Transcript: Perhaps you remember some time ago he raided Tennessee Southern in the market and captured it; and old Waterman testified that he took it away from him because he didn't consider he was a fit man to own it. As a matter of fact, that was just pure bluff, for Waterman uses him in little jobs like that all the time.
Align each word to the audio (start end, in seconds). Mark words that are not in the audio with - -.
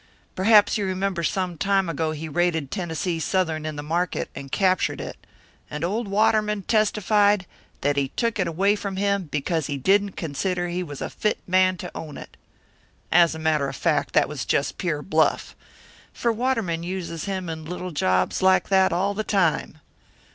Perhaps 0.35 0.79
you 0.79 0.85
remember 0.87 1.21
some 1.21 1.59
time 1.59 1.87
ago 1.87 2.11
he 2.11 2.27
raided 2.27 2.71
Tennessee 2.71 3.19
Southern 3.19 3.67
in 3.67 3.75
the 3.75 3.83
market 3.83 4.31
and 4.33 4.51
captured 4.51 4.99
it; 4.99 5.15
and 5.69 5.83
old 5.83 6.07
Waterman 6.07 6.63
testified 6.63 7.45
that 7.81 7.97
he 7.97 8.07
took 8.07 8.39
it 8.39 8.47
away 8.47 8.75
from 8.75 8.95
him 8.95 9.25
because 9.29 9.67
he 9.67 9.77
didn't 9.77 10.13
consider 10.17 10.69
he 10.69 10.81
was 10.81 11.01
a 11.01 11.09
fit 11.11 11.37
man 11.45 11.77
to 11.77 11.91
own 11.95 12.17
it. 12.17 12.35
As 13.11 13.35
a 13.35 13.37
matter 13.37 13.69
of 13.69 13.75
fact, 13.75 14.13
that 14.15 14.27
was 14.27 14.43
just 14.43 14.79
pure 14.79 15.03
bluff, 15.03 15.55
for 16.11 16.31
Waterman 16.31 16.81
uses 16.81 17.25
him 17.25 17.47
in 17.47 17.63
little 17.65 17.91
jobs 17.91 18.41
like 18.41 18.69
that 18.69 18.91
all 18.91 19.13
the 19.13 19.23
time. 19.23 19.81